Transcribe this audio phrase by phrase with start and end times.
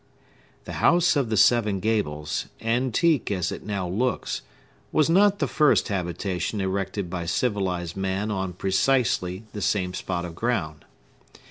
[0.65, 4.41] The House of the Seven Gables, antique as it now looks,
[4.91, 10.33] was not the first habitation erected by civilized man on precisely the same spot of
[10.33, 10.85] ground.